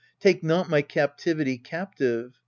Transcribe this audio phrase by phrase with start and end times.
[0.19, 2.39] Take not my captivity captive.